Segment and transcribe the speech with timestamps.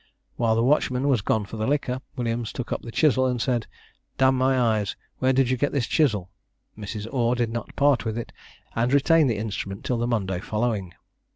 [0.35, 3.67] While the watchman was gone for the liquor, Williams took up the chisel, and said,
[4.17, 6.31] "D n my eyes, where did you get this chisel?"
[6.75, 7.05] Mrs.
[7.13, 8.31] Orr did not part with it,
[8.75, 10.95] and retained the instrument till the Monday following.